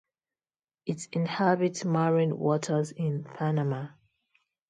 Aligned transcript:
It 0.87 1.09
inhabits 1.11 1.85
marine 1.85 2.35
waters 2.39 2.89
in 2.91 3.23
Panama. 3.23 3.89